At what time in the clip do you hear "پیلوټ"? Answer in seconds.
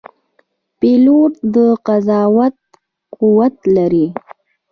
0.79-1.31